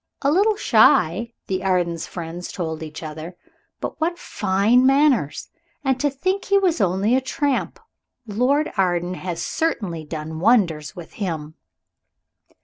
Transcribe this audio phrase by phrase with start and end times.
[0.23, 3.37] "A little shy," the Ardens' friends told each other,
[3.79, 5.49] "but what fine manners!
[5.83, 7.79] And to think he was only a tramp!
[8.25, 11.53] Lord Arden has certainly done wonders with him!"